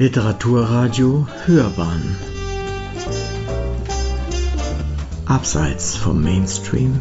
[0.00, 2.16] Literaturradio Hörbahn
[5.26, 7.00] Abseits vom Mainstream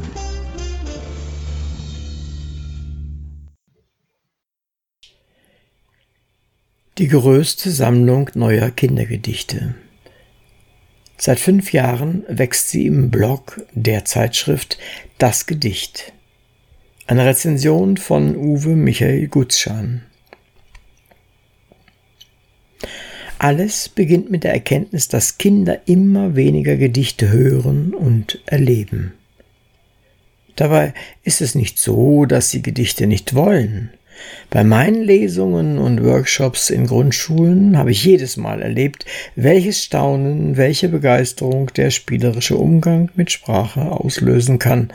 [6.98, 9.76] Die größte Sammlung neuer Kindergedichte.
[11.20, 14.80] Seit fünf Jahren wächst sie im Blog der Zeitschrift
[15.20, 16.14] Das Gedicht.
[17.06, 20.07] Eine Rezension von Uwe Michael Gutschan.
[23.40, 29.14] Alles beginnt mit der Erkenntnis, dass Kinder immer weniger Gedichte hören und erleben.
[30.56, 33.92] Dabei ist es nicht so, dass sie Gedichte nicht wollen.
[34.50, 39.06] Bei meinen Lesungen und Workshops in Grundschulen habe ich jedes Mal erlebt,
[39.36, 44.92] welches Staunen, welche Begeisterung der spielerische Umgang mit Sprache auslösen kann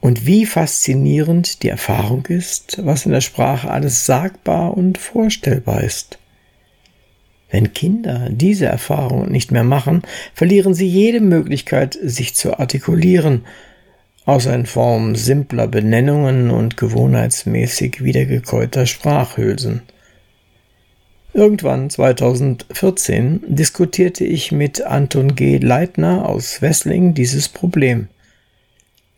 [0.00, 6.18] und wie faszinierend die Erfahrung ist, was in der Sprache alles sagbar und vorstellbar ist.
[7.52, 10.02] Wenn Kinder diese Erfahrung nicht mehr machen,
[10.34, 13.44] verlieren sie jede Möglichkeit, sich zu artikulieren,
[14.24, 19.82] außer in Form simpler Benennungen und gewohnheitsmäßig wiedergekäuter Sprachhülsen.
[21.34, 25.58] Irgendwann 2014 diskutierte ich mit Anton G.
[25.58, 28.08] Leitner aus Wessling dieses Problem.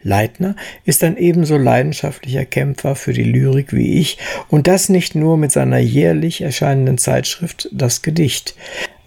[0.04, 5.36] Leitner ist ein ebenso leidenschaftlicher Kämpfer für die Lyrik wie ich, und das nicht nur
[5.36, 8.54] mit seiner jährlich erscheinenden Zeitschrift Das Gedicht,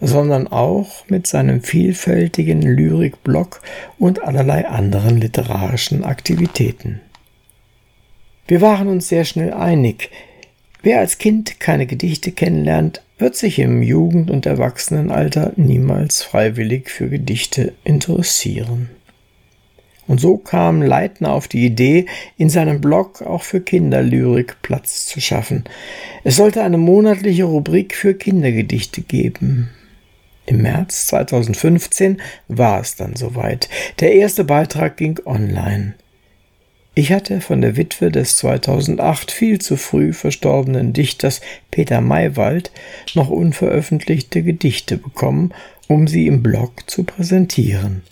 [0.00, 3.62] sondern auch mit seinem vielfältigen Lyrikblog
[3.98, 7.00] und allerlei anderen literarischen Aktivitäten.
[8.48, 10.10] Wir waren uns sehr schnell einig,
[10.82, 17.08] wer als Kind keine Gedichte kennenlernt, wird sich im Jugend- und Erwachsenenalter niemals freiwillig für
[17.08, 18.90] Gedichte interessieren.
[20.08, 22.06] Und so kam Leitner auf die Idee,
[22.36, 25.64] in seinem Blog auch für Kinderlyrik Platz zu schaffen.
[26.24, 29.68] Es sollte eine monatliche Rubrik für Kindergedichte geben.
[30.46, 33.68] Im März 2015 war es dann soweit.
[34.00, 35.94] Der erste Beitrag ging online.
[36.94, 42.72] Ich hatte von der Witwe des 2008 viel zu früh verstorbenen Dichters Peter Maywald
[43.14, 45.52] noch unveröffentlichte Gedichte bekommen,
[45.86, 48.02] um sie im Blog zu präsentieren.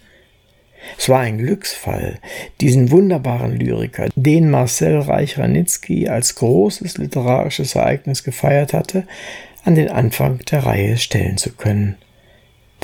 [0.98, 2.18] Es war ein Glücksfall,
[2.60, 9.06] diesen wunderbaren Lyriker, den Marcel Reich-Ranitzky als großes literarisches Ereignis gefeiert hatte,
[9.64, 11.96] an den Anfang der Reihe stellen zu können.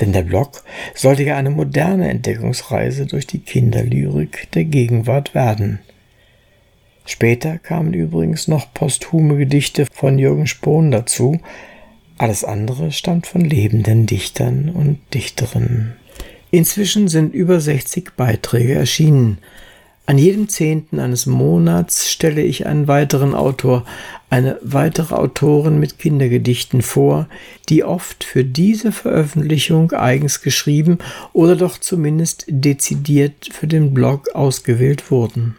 [0.00, 0.64] Denn der Blog
[0.94, 5.80] sollte ja eine moderne Entdeckungsreise durch die Kinderlyrik der Gegenwart werden.
[7.04, 11.40] Später kamen übrigens noch posthume Gedichte von Jürgen Spohn dazu,
[12.18, 15.96] alles andere stammt von lebenden Dichtern und Dichterinnen.
[16.54, 19.38] Inzwischen sind über 60 Beiträge erschienen.
[20.04, 23.86] An jedem Zehnten eines Monats stelle ich einen weiteren Autor,
[24.28, 27.26] eine weitere Autorin mit Kindergedichten vor,
[27.70, 30.98] die oft für diese Veröffentlichung eigens geschrieben
[31.32, 35.56] oder doch zumindest dezidiert für den Blog ausgewählt wurden.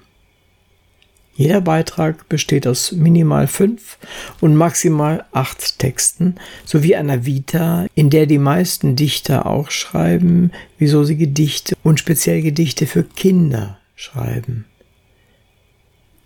[1.36, 3.98] Jeder Beitrag besteht aus minimal fünf
[4.40, 11.04] und maximal acht Texten sowie einer Vita, in der die meisten Dichter auch schreiben, wieso
[11.04, 14.66] sie Gedichte und speziell Gedichte für Kinder schreiben.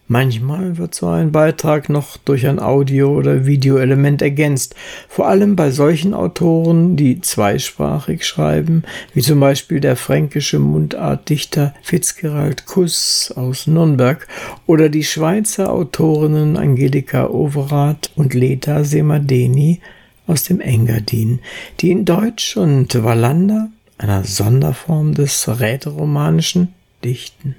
[0.10, 4.74] Manchmal wird so ein Beitrag noch durch ein Audio- oder Videoelement ergänzt,
[5.10, 12.66] vor allem bei solchen Autoren, die zweisprachig schreiben, wie zum Beispiel der fränkische Mundartdichter Fitzgerald
[12.66, 14.26] Kuss aus Nürnberg
[14.66, 19.82] oder die Schweizer Autorinnen Angelika Overath und Leta Semadeni
[20.26, 21.40] aus dem Engadin,
[21.82, 27.56] die in Deutsch und Wallander, einer Sonderform des Rätoromanischen, dichten.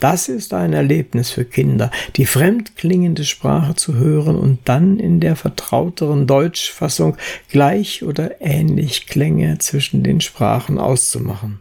[0.00, 5.36] Das ist ein Erlebnis für Kinder, die fremdklingende Sprache zu hören und dann in der
[5.36, 7.18] vertrauteren Deutschfassung
[7.50, 11.60] gleich oder ähnlich Klänge zwischen den Sprachen auszumachen.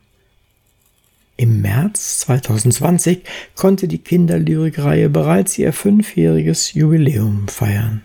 [1.35, 3.23] Im März 2020
[3.55, 8.01] konnte die Kinderlyrikreihe bereits ihr fünfjähriges Jubiläum feiern.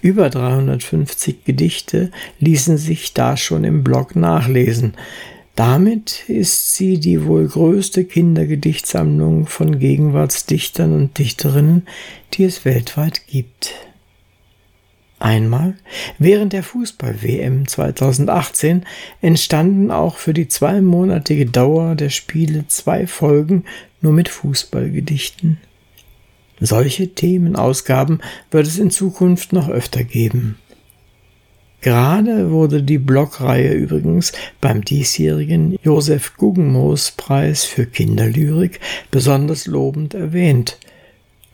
[0.00, 4.94] Über 350 Gedichte ließen sich da schon im Blog nachlesen.
[5.58, 11.88] Damit ist sie die wohl größte Kindergedichtsammlung von Gegenwartsdichtern und Dichterinnen,
[12.32, 13.74] die es weltweit gibt.
[15.18, 15.74] Einmal,
[16.16, 18.86] während der Fußball-WM 2018,
[19.20, 23.64] entstanden auch für die zweimonatige Dauer der Spiele zwei Folgen
[24.00, 25.58] nur mit Fußballgedichten.
[26.60, 28.20] Solche Themenausgaben
[28.52, 30.56] wird es in Zukunft noch öfter geben.
[31.80, 38.80] Gerade wurde die Blogreihe übrigens beim diesjährigen Josef Guggenmoos Preis für Kinderlyrik
[39.10, 40.78] besonders lobend erwähnt.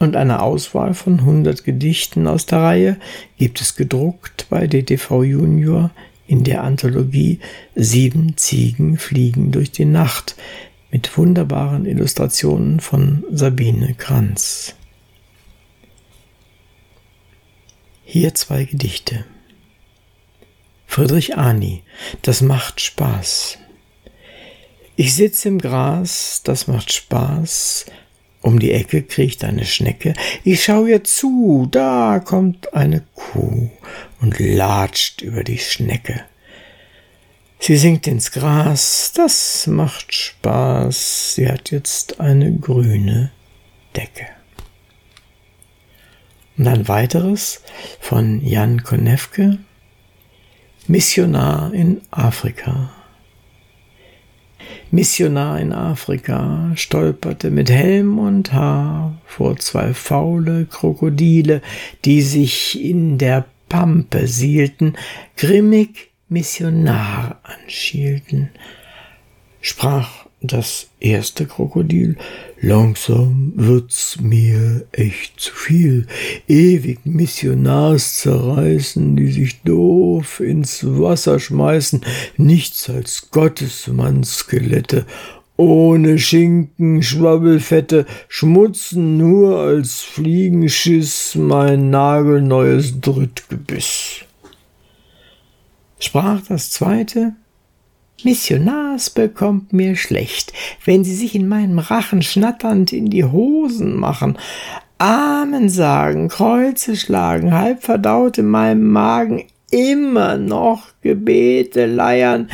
[0.00, 2.97] und eine Auswahl von 100 Gedichten aus der Reihe
[3.38, 5.91] gibt es gedruckt bei DTV Junior
[6.26, 7.38] in der Anthologie
[7.75, 10.37] Sieben Ziegen fliegen durch die Nacht
[10.91, 14.75] mit wunderbaren Illustrationen von Sabine Kranz.
[18.05, 19.25] Hier zwei Gedichte.
[20.94, 21.82] Friedrich Ani,
[22.23, 23.58] das macht Spaß.
[24.94, 27.87] Ich sitz im Gras, das macht Spaß.
[28.43, 30.14] Um die Ecke kriecht eine Schnecke.
[30.44, 33.70] Ich schau ihr zu, da kommt eine Kuh
[34.20, 36.25] und latscht über die Schnecke.
[37.58, 41.35] Sie sinkt ins Gras, das macht Spaß.
[41.35, 43.32] Sie hat jetzt eine grüne
[43.97, 44.29] Decke.
[46.56, 47.62] Und ein weiteres
[47.99, 49.58] von Jan Konewke,
[50.87, 52.91] Missionar in Afrika.
[54.91, 61.63] Missionar in Afrika stolperte mit Helm und Haar vor zwei faule Krokodile,
[62.05, 64.95] die sich in der Pampe sielten,
[65.39, 68.51] grimmig Missionar anschielten.
[69.63, 72.17] Sprach das erste Krokodil.
[72.61, 76.06] Langsam wird's mir echt zu viel.
[76.49, 82.02] Ewig Missionars zerreißen, die sich doof ins Wasser schmeißen.
[82.37, 85.06] Nichts als Gottesmannskelette.
[85.56, 94.25] Ohne Schinken, Schwabbelfette, schmutzen nur als Fliegenschiss mein nagelneues Drittgebiss.
[96.00, 97.35] Sprach das zweite,
[98.22, 100.52] Missionars bekommt mir schlecht,
[100.84, 104.38] wenn sie sich in meinem Rachen schnatternd in die Hosen machen,
[104.99, 112.49] Amen sagen, Kreuze schlagen, halb verdaut in meinem Magen, immer noch Gebete leiern,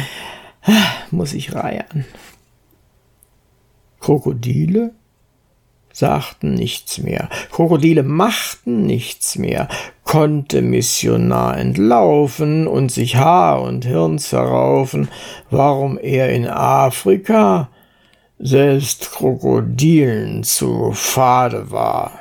[1.10, 2.06] muss ich reiern.
[4.00, 4.94] Krokodile
[5.92, 9.68] sagten nichts mehr, Krokodile machten nichts mehr,
[10.10, 15.08] konnte Missionar entlaufen und sich Haar und Hirn zerraufen,
[15.50, 17.70] warum er in Afrika
[18.36, 22.18] selbst Krokodilen zu fade war.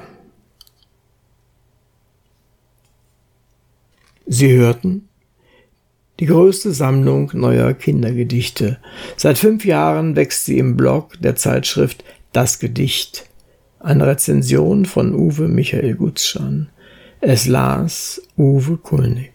[4.27, 5.09] Sie hörten
[6.19, 8.77] die größte Sammlung neuer Kindergedichte.
[9.18, 12.03] Seit fünf Jahren wächst sie im Blog der Zeitschrift
[12.33, 13.25] Das Gedicht
[13.80, 16.69] eine Rezension von Uwe Michael Gutschan.
[17.21, 19.33] Es las Uwe Kulnig.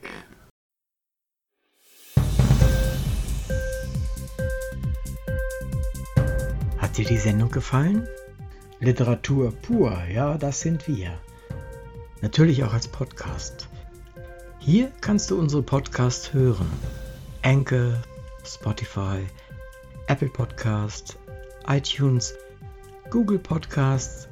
[6.78, 8.08] Hat dir die Sendung gefallen?
[8.80, 11.18] Literatur pur, ja, das sind wir.
[12.22, 13.68] Natürlich auch als Podcast.
[14.60, 16.70] Hier kannst du unsere Podcasts hören.
[17.42, 18.02] Anchor,
[18.46, 19.26] Spotify,
[20.06, 21.18] Apple Podcast,
[21.68, 22.34] iTunes,
[23.10, 24.26] Google Podcasts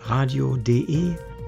[0.00, 1.14] radio.de